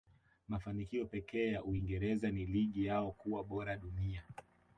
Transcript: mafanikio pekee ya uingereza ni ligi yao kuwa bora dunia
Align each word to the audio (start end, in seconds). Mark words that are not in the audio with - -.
mafanikio 0.47 1.05
pekee 1.05 1.51
ya 1.51 1.63
uingereza 1.63 2.31
ni 2.31 2.45
ligi 2.45 2.85
yao 2.85 3.11
kuwa 3.11 3.43
bora 3.43 3.77
dunia 3.77 4.23